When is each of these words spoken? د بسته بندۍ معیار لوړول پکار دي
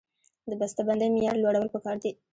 د 0.49 0.51
بسته 0.59 0.81
بندۍ 0.87 1.09
معیار 1.13 1.37
لوړول 1.39 1.67
پکار 1.73 1.97
دي 2.03 2.11